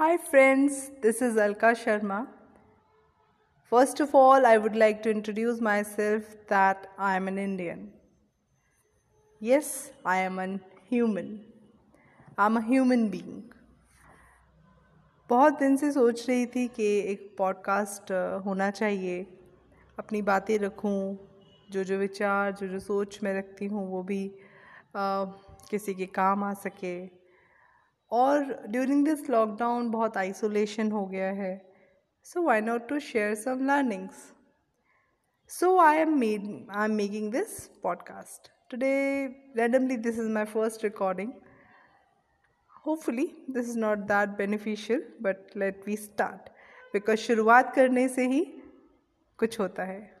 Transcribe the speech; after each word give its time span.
Hi, 0.00 0.16
friends, 0.16 0.92
this 1.02 1.20
is 1.20 1.36
Alka 1.36 1.74
Sharma. 1.74 2.28
First 3.72 3.98
of 3.98 4.14
all, 4.14 4.46
I 4.46 4.56
would 4.56 4.76
like 4.76 5.02
to 5.02 5.10
introduce 5.10 5.60
myself 5.60 6.22
that 6.46 6.86
I 6.96 7.16
am 7.16 7.26
an 7.26 7.36
Indian. 7.36 7.90
Yes, 9.40 9.90
I 10.04 10.18
am 10.18 10.38
a 10.38 10.60
human. 10.88 11.40
I'm 12.38 12.56
a 12.58 12.62
human 12.62 13.08
being. 13.08 13.42
बहुत 15.28 15.58
दिन 15.58 15.76
से 15.76 15.92
सोच 15.92 16.28
रही 16.28 16.46
थी 16.54 16.66
कि 16.78 16.88
एक 17.12 17.34
podcast 17.38 18.12
होना 18.46 18.70
चाहिए 18.70 19.20
अपनी 19.98 20.22
बातें 20.32 20.58
रखूँ 20.58 20.98
जो 21.70 21.84
जो 21.84 21.98
विचार 21.98 22.52
जो 22.60 22.68
जो 22.68 22.78
सोच 22.88 23.18
मैं 23.22 23.38
रखती 23.38 23.66
हूँ 23.66 23.88
वो 23.90 24.02
भी 24.02 24.24
आ, 24.96 25.24
किसी 25.70 25.94
के 25.94 26.06
काम 26.06 26.44
आ 26.44 26.54
सके 26.66 26.98
और 28.10 28.66
ड्यूरिंग 28.68 29.04
दिस 29.04 29.30
लॉकडाउन 29.30 29.90
बहुत 29.90 30.16
आइसोलेशन 30.16 30.92
हो 30.92 31.06
गया 31.06 31.30
है। 31.30 31.70
So 32.22 32.48
I 32.48 32.60
not 32.60 32.88
to 32.88 32.98
share 32.98 33.34
some 33.34 33.66
learnings 33.66 34.32
so 35.48 35.78
I 35.78 35.96
am 35.96 36.18
made 36.18 36.66
I 36.70 36.84
am 36.84 36.90
making 36.90 37.32
this 37.32 37.68
podcast 37.68 38.50
today 38.70 39.26
randomly 39.56 39.96
this 39.96 40.18
is 40.18 40.28
my 40.28 40.44
first 40.44 40.84
recording 40.84 41.32
hopefully 42.86 43.46
this 43.50 43.68
is 43.68 43.78
not 43.78 43.98
that 43.98 44.28
beneficial 44.28 45.12
but 45.22 45.56
let 45.56 45.82
we 45.86 45.96
start 45.96 46.48
because 46.92 47.18
शुरुआत 47.18 47.74
करने 47.74 48.08
से 48.08 48.26
ही 48.26 48.62
कुछ 49.38 49.60
होता 49.60 49.84
है। 49.84 50.17